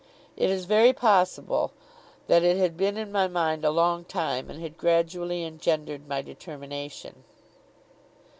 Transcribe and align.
It 0.35 0.49
is 0.49 0.65
very 0.65 0.93
possible 0.93 1.73
that 2.25 2.41
it 2.41 2.57
had 2.57 2.75
been 2.75 2.97
in 2.97 3.11
my 3.11 3.27
mind 3.27 3.63
a 3.63 3.69
long 3.69 4.03
time, 4.03 4.49
and 4.49 4.59
had 4.59 4.75
gradually 4.75 5.45
engendered 5.45 6.07
my 6.07 6.23
determination. 6.23 7.23